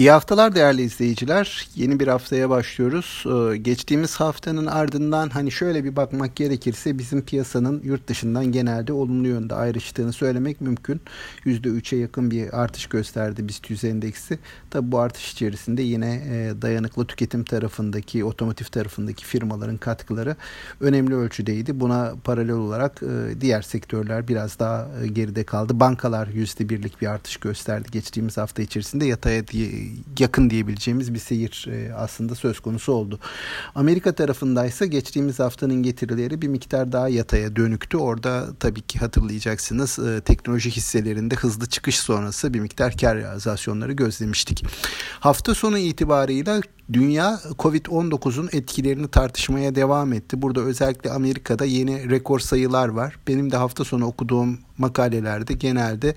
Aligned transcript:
İyi 0.00 0.10
haftalar 0.10 0.54
değerli 0.54 0.82
izleyiciler. 0.82 1.68
Yeni 1.74 2.00
bir 2.00 2.08
haftaya 2.08 2.50
başlıyoruz. 2.50 3.24
Ee, 3.26 3.56
geçtiğimiz 3.56 4.16
haftanın 4.16 4.66
ardından 4.66 5.28
hani 5.28 5.50
şöyle 5.50 5.84
bir 5.84 5.96
bakmak 5.96 6.36
gerekirse 6.36 6.98
bizim 6.98 7.22
piyasanın 7.22 7.82
yurt 7.84 8.08
dışından 8.08 8.52
genelde 8.52 8.92
olumlu 8.92 9.28
yönde 9.28 9.54
ayrıştığını 9.54 10.12
söylemek 10.12 10.60
mümkün. 10.60 11.00
%3'e 11.46 11.98
yakın 11.98 12.30
bir 12.30 12.60
artış 12.60 12.86
gösterdi 12.86 13.48
BIST 13.48 13.70
100 13.70 13.84
endeksi. 13.84 14.38
Tabi 14.70 14.92
bu 14.92 14.98
artış 14.98 15.32
içerisinde 15.32 15.82
yine 15.82 16.14
e, 16.14 16.62
dayanıklı 16.62 17.06
tüketim 17.06 17.44
tarafındaki, 17.44 18.24
otomotiv 18.24 18.66
tarafındaki 18.66 19.24
firmaların 19.24 19.76
katkıları 19.76 20.36
önemli 20.80 21.14
ölçüdeydi. 21.14 21.80
Buna 21.80 22.14
paralel 22.24 22.54
olarak 22.54 23.02
e, 23.02 23.40
diğer 23.40 23.62
sektörler 23.62 24.28
biraz 24.28 24.58
daha 24.58 24.88
e, 25.02 25.06
geride 25.06 25.44
kaldı. 25.44 25.80
Bankalar 25.80 26.26
%1'lik 26.26 27.00
bir 27.00 27.06
artış 27.06 27.36
gösterdi 27.36 27.88
geçtiğimiz 27.92 28.36
hafta 28.36 28.62
içerisinde 28.62 29.04
yataya 29.04 29.46
yakın 30.18 30.50
diyebileceğimiz 30.50 31.14
bir 31.14 31.18
seyir 31.18 31.66
e, 31.70 31.94
aslında 31.94 32.34
söz 32.34 32.60
konusu 32.60 32.92
oldu. 32.92 33.18
Amerika 33.74 34.12
tarafındaysa 34.12 34.86
geçtiğimiz 34.86 35.38
haftanın 35.38 35.82
getirileri 35.82 36.42
bir 36.42 36.48
miktar 36.48 36.92
daha 36.92 37.08
yataya 37.08 37.56
dönüktü. 37.56 37.96
Orada 37.96 38.48
tabii 38.60 38.82
ki 38.82 38.98
hatırlayacaksınız 38.98 39.98
e, 39.98 40.20
teknoloji 40.20 40.70
hisselerinde 40.70 41.34
hızlı 41.34 41.66
çıkış 41.66 41.98
sonrası 41.98 42.54
bir 42.54 42.60
miktar 42.60 42.96
kar 42.96 43.16
realizasyonları 43.16 43.92
gözlemiştik. 43.92 44.64
Hafta 45.20 45.54
sonu 45.54 45.78
itibarıyla 45.78 46.60
Dünya 46.92 47.40
Covid-19'un 47.58 48.48
etkilerini 48.52 49.08
tartışmaya 49.08 49.74
devam 49.74 50.12
etti. 50.12 50.42
Burada 50.42 50.60
özellikle 50.60 51.10
Amerika'da 51.10 51.64
yeni 51.64 52.10
rekor 52.10 52.40
sayılar 52.40 52.88
var. 52.88 53.18
Benim 53.28 53.52
de 53.52 53.56
hafta 53.56 53.84
sonu 53.84 54.06
okuduğum 54.06 54.58
makalelerde 54.80 55.52
genelde 55.52 56.14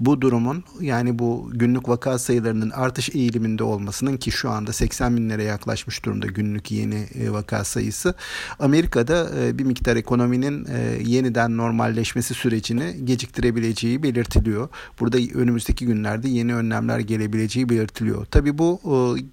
bu 0.00 0.20
durumun 0.20 0.64
yani 0.80 1.18
bu 1.18 1.50
günlük 1.54 1.88
vaka 1.88 2.18
sayılarının 2.18 2.70
artış 2.70 3.14
eğiliminde 3.14 3.64
olmasının 3.64 4.16
ki 4.16 4.30
şu 4.30 4.50
anda 4.50 4.72
80 4.72 5.16
binlere 5.16 5.44
yaklaşmış 5.44 6.04
durumda 6.04 6.26
günlük 6.26 6.70
yeni 6.70 7.06
e, 7.14 7.30
vaka 7.32 7.64
sayısı. 7.64 8.14
Amerika'da 8.58 9.30
e, 9.40 9.58
bir 9.58 9.64
miktar 9.64 9.96
ekonominin 9.96 10.64
e, 10.64 10.98
yeniden 11.04 11.56
normalleşmesi 11.56 12.34
sürecini 12.34 13.04
geciktirebileceği 13.04 14.02
belirtiliyor. 14.02 14.68
Burada 15.00 15.18
önümüzdeki 15.34 15.86
günlerde 15.86 16.28
yeni 16.28 16.54
önlemler 16.54 16.98
gelebileceği 16.98 17.68
belirtiliyor. 17.68 18.24
Tabi 18.24 18.58
bu 18.58 18.80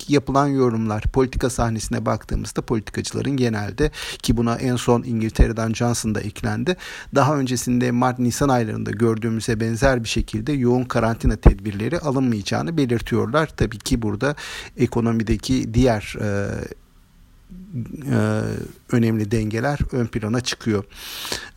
yapılan 0.07 0.47
yorumlar 0.83 1.01
politika 1.01 1.49
sahnesine 1.49 2.05
baktığımızda 2.05 2.61
politikacıların 2.61 3.37
genelde 3.37 3.91
ki 4.21 4.37
buna 4.37 4.55
en 4.55 4.75
son 4.75 5.03
İngiltere'den 5.03 5.73
Johnson 5.73 6.15
da 6.15 6.21
eklendi. 6.21 6.75
Daha 7.15 7.37
öncesinde 7.37 7.91
Mart-Nisan 7.91 8.49
ayları 8.49 8.73
aylarında 8.73 8.91
gördüğümüze 8.91 9.59
benzer 9.59 10.03
bir 10.03 10.09
şekilde 10.09 10.51
yoğun 10.51 10.83
karantina 10.83 11.35
tedbirleri 11.35 11.99
alınmayacağını 11.99 12.77
belirtiyorlar. 12.77 13.47
Tabii 13.57 13.77
ki 13.77 14.01
burada 14.01 14.35
ekonomideki 14.77 15.73
diğer 15.73 16.15
e, 16.21 16.47
e, 18.11 18.41
önemli 18.91 19.31
dengeler 19.31 19.79
ön 19.91 20.05
plana 20.05 20.41
çıkıyor. 20.41 20.83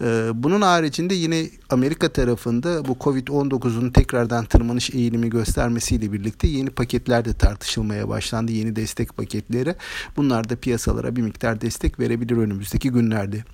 E, 0.01 0.31
bunun 0.35 0.63
haricinde 0.63 1.15
yine 1.15 1.51
Amerika 1.71 2.09
tarafında 2.09 2.85
bu 2.89 2.93
Covid-19'un 2.93 3.91
tekrardan 3.91 4.45
tırmanış 4.45 4.91
eğilimi 4.91 5.31
göstermesiyle 5.31 6.13
birlikte 6.13 6.49
yeni 6.49 6.71
paketler 6.71 7.25
de 7.25 7.33
tartışılmaya 7.33 8.09
başlandı. 8.09 8.53
Yeni 8.53 8.77
destek 8.77 9.17
paketleri. 9.17 9.75
Bunlar 10.17 10.49
da 10.49 10.57
piyasalara 10.57 11.17
bir 11.17 11.23
miktar 11.23 11.61
destek 11.61 12.01
verebilir 12.01 12.37
önümüzdeki 12.37 12.91
günlerde. 12.91 13.45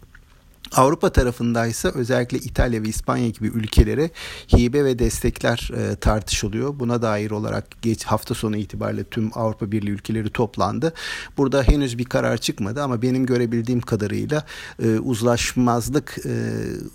Avrupa 0.76 1.12
tarafındaysa 1.12 1.88
özellikle 1.94 2.38
İtalya 2.38 2.82
ve 2.82 2.88
İspanya 2.88 3.28
gibi 3.28 3.46
ülkelere 3.46 4.10
hibe 4.56 4.84
ve 4.84 4.98
destekler 4.98 5.70
e, 5.76 5.96
tartışılıyor. 5.96 6.80
Buna 6.80 7.02
dair 7.02 7.30
olarak 7.30 7.82
geç 7.82 8.04
hafta 8.04 8.34
sonu 8.34 8.56
itibariyle 8.56 9.04
tüm 9.04 9.30
Avrupa 9.34 9.72
Birliği 9.72 9.90
ülkeleri 9.90 10.30
toplandı. 10.30 10.94
Burada 11.36 11.62
henüz 11.62 11.98
bir 11.98 12.04
karar 12.04 12.36
çıkmadı 12.38 12.82
ama 12.82 13.02
benim 13.02 13.26
görebildiğim 13.26 13.80
kadarıyla 13.80 14.44
e, 14.82 14.98
uzlaşmazlık 14.98 16.18
e, 16.26 16.32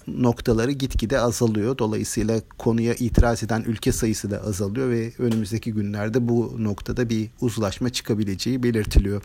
noktaları 0.07 0.71
gitgide 0.71 1.19
azalıyor. 1.19 1.77
Dolayısıyla 1.77 2.41
konuya 2.57 2.93
itiraz 2.93 3.43
eden 3.43 3.63
ülke 3.67 3.91
sayısı 3.91 4.31
da 4.31 4.41
azalıyor 4.41 4.89
ve 4.89 5.11
önümüzdeki 5.19 5.73
günlerde 5.73 6.27
bu 6.29 6.55
noktada 6.59 7.09
bir 7.09 7.29
uzlaşma 7.41 7.89
çıkabileceği 7.89 8.63
belirtiliyor. 8.63 9.23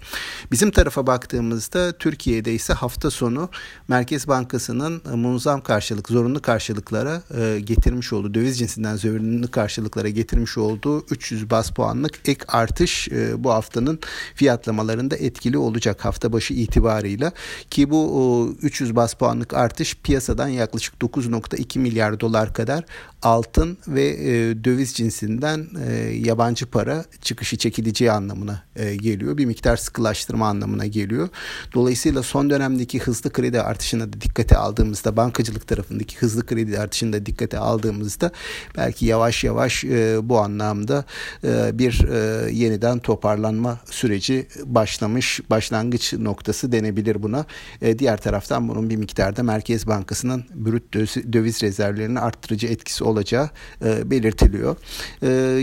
Bizim 0.52 0.70
tarafa 0.70 1.06
baktığımızda 1.06 1.92
Türkiye'de 1.92 2.54
ise 2.54 2.72
hafta 2.72 3.10
sonu 3.10 3.48
Merkez 3.88 4.28
Bankası 4.28 4.41
Bankası'nın 4.42 5.02
e, 5.12 5.16
munzam 5.16 5.60
karşılık, 5.60 6.08
zorunlu 6.08 6.42
karşılıklara 6.42 7.22
e, 7.38 7.60
getirmiş 7.60 8.12
olduğu, 8.12 8.34
döviz 8.34 8.58
cinsinden 8.58 8.96
zorunlu 8.96 9.50
karşılıklara 9.50 10.08
getirmiş 10.08 10.58
olduğu 10.58 11.06
300 11.10 11.50
bas 11.50 11.70
puanlık 11.70 12.28
ek 12.28 12.44
artış 12.48 13.08
e, 13.08 13.44
bu 13.44 13.50
haftanın 13.50 13.98
fiyatlamalarında 14.34 15.16
etkili 15.16 15.58
olacak 15.58 16.04
hafta 16.04 16.32
başı 16.32 16.54
itibarıyla. 16.54 17.32
Ki 17.70 17.90
bu 17.90 18.56
300 18.62 18.96
bas 18.96 19.14
puanlık 19.14 19.54
artış 19.54 19.94
piyasadan 19.94 20.48
yaklaşık 20.48 20.94
9.2 20.94 21.78
milyar 21.78 22.20
dolar 22.20 22.54
kadar 22.54 22.84
altın 23.22 23.78
ve 23.88 24.16
döviz 24.64 24.94
cinsinden 24.94 25.66
yabancı 26.12 26.66
para 26.66 27.04
çıkışı 27.20 27.56
çekileceği 27.56 28.12
anlamına 28.12 28.62
geliyor. 28.96 29.38
Bir 29.38 29.46
miktar 29.46 29.76
sıkılaştırma 29.76 30.48
anlamına 30.48 30.86
geliyor. 30.86 31.28
Dolayısıyla 31.74 32.22
son 32.22 32.50
dönemdeki 32.50 32.98
hızlı 32.98 33.30
kredi 33.32 33.60
artışına 33.60 34.12
da 34.12 34.20
dikkate 34.32 34.56
aldığımızda 34.56 35.16
bankacılık 35.16 35.66
tarafındaki 35.66 36.16
hızlı 36.16 36.46
kredi 36.46 36.78
artışını 36.78 37.12
da 37.12 37.26
dikkate 37.26 37.58
aldığımızda 37.58 38.30
belki 38.76 39.06
yavaş 39.06 39.44
yavaş 39.44 39.84
e, 39.84 40.18
bu 40.22 40.38
anlamda 40.38 41.04
e, 41.44 41.78
bir 41.78 42.08
e, 42.08 42.50
yeniden 42.52 42.98
toparlanma 42.98 43.80
süreci 43.90 44.46
başlamış 44.64 45.40
başlangıç 45.50 46.12
noktası 46.12 46.72
denebilir 46.72 47.22
buna. 47.22 47.44
E, 47.82 47.98
diğer 47.98 48.16
taraftan 48.16 48.68
bunun 48.68 48.90
bir 48.90 48.96
miktarda 48.96 49.42
Merkez 49.42 49.86
Bankası'nın 49.86 50.44
brüt 50.54 50.92
döviz 51.32 51.62
rezervlerini 51.62 52.20
arttırıcı 52.20 52.66
etkisi 52.66 53.04
olacağı 53.04 53.50
e, 53.84 54.10
belirtiliyor. 54.10 54.76
E, 55.22 55.62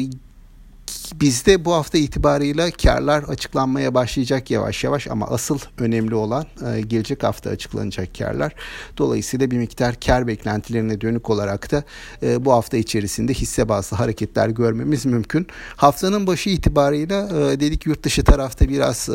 Bizde 1.16 1.66
bu 1.66 1.74
hafta 1.74 1.98
itibarıyla 1.98 2.72
karlar 2.72 3.24
açıklanmaya 3.24 3.94
başlayacak 3.94 4.52
yavaş 4.52 4.84
yavaş 4.84 5.08
ama 5.08 5.28
asıl 5.28 5.60
önemli 5.78 6.16
olan 6.16 6.46
e, 6.76 6.82
gelecek 6.82 7.24
hafta 7.24 7.50
açıklanacak 7.50 8.18
karlar. 8.18 8.56
Dolayısıyla 8.98 9.52
bir 9.52 9.58
miktar 9.58 10.00
kar 10.00 10.28
beklentilerine 10.28 11.02
dönük 11.02 11.30
olarak 11.30 11.72
da 11.72 11.84
e, 12.24 12.46
bu 12.46 12.54
hafta 12.54 12.78
içerisinde 12.78 13.34
hisse 13.34 13.70
bazlı 13.70 13.98
hareketler 13.98 14.50
görmemiz 14.50 15.06
mümkün. 15.06 15.48
Haftanın 15.76 16.28
başı 16.28 16.50
itibarıyla 16.50 17.28
e, 17.28 17.60
dedik 17.60 17.86
yurt 17.86 18.04
dışı 18.04 18.24
tarafta 18.24 18.70
biraz 18.70 19.10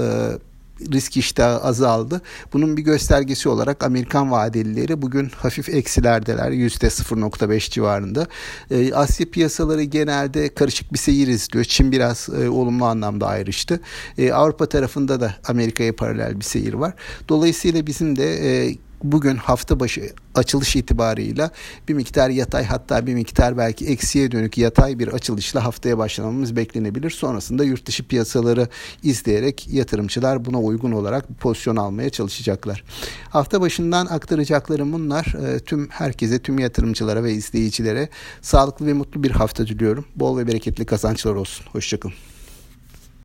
risk 0.80 1.16
iştahı 1.16 1.58
azaldı. 1.58 2.22
Bunun 2.52 2.76
bir 2.76 2.82
göstergesi 2.82 3.48
olarak 3.48 3.84
Amerikan 3.84 4.30
vadelileri 4.30 5.02
bugün 5.02 5.28
hafif 5.28 5.68
eksilerdeler. 5.68 6.50
%0.5 6.50 7.70
civarında. 7.70 8.26
Ee, 8.70 8.94
Asya 8.94 9.30
piyasaları 9.30 9.82
genelde 9.82 10.54
karışık 10.54 10.92
bir 10.92 10.98
seyir 10.98 11.28
izliyor. 11.28 11.64
Çin 11.64 11.92
biraz 11.92 12.28
e, 12.42 12.48
olumlu 12.48 12.84
anlamda 12.84 13.26
ayrıştı. 13.26 13.80
E, 14.18 14.32
Avrupa 14.32 14.66
tarafında 14.66 15.20
da 15.20 15.34
Amerika'ya 15.48 15.96
paralel 15.96 16.36
bir 16.40 16.44
seyir 16.44 16.74
var. 16.74 16.94
Dolayısıyla 17.28 17.86
bizim 17.86 18.16
de 18.16 18.64
e, 18.66 18.76
bugün 19.04 19.36
hafta 19.36 19.80
başı 19.80 20.12
açılış 20.34 20.76
itibarıyla 20.76 21.50
bir 21.88 21.94
miktar 21.94 22.30
yatay 22.30 22.64
hatta 22.64 23.06
bir 23.06 23.14
miktar 23.14 23.58
belki 23.58 23.86
eksiye 23.86 24.30
dönük 24.30 24.58
yatay 24.58 24.98
bir 24.98 25.08
açılışla 25.08 25.64
haftaya 25.64 25.98
başlamamız 25.98 26.56
beklenebilir. 26.56 27.10
Sonrasında 27.10 27.64
yurt 27.64 27.86
dışı 27.86 28.08
piyasaları 28.08 28.68
izleyerek 29.02 29.68
yatırımcılar 29.68 30.44
buna 30.44 30.60
uygun 30.60 30.92
olarak 30.92 31.28
pozisyon 31.40 31.76
almaya 31.76 32.10
çalışacaklar. 32.10 32.84
Hafta 33.30 33.60
başından 33.60 34.06
aktaracaklarım 34.06 34.92
bunlar. 34.92 35.34
Ee, 35.44 35.58
tüm 35.58 35.88
herkese, 35.90 36.38
tüm 36.38 36.58
yatırımcılara 36.58 37.24
ve 37.24 37.32
izleyicilere 37.32 38.08
sağlıklı 38.42 38.86
ve 38.86 38.92
mutlu 38.92 39.22
bir 39.22 39.30
hafta 39.30 39.66
diliyorum. 39.66 40.04
Bol 40.16 40.38
ve 40.38 40.46
bereketli 40.46 40.84
kazançlar 40.86 41.34
olsun. 41.34 41.66
Hoşçakalın. 41.72 42.33